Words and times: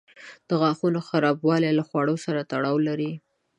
د 0.47 0.49
غاښونو 0.61 0.99
خرابوالی 1.07 1.71
له 1.79 1.83
خواړو 1.89 2.15
سره 2.25 2.47
تړاو 2.51 2.77
لري. 2.87 3.11